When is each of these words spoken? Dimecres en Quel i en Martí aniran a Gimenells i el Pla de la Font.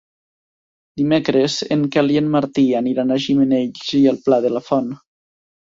Dimecres 1.01 1.57
en 1.75 1.83
Quel 1.97 2.09
i 2.15 2.17
en 2.23 2.33
Martí 2.37 2.65
aniran 2.81 3.13
a 3.13 3.21
Gimenells 3.29 3.95
i 4.01 4.03
el 4.15 4.21
Pla 4.27 4.43
de 4.49 4.55
la 4.59 4.67
Font. 4.73 4.93